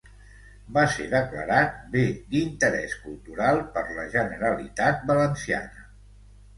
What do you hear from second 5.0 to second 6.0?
Valenciana.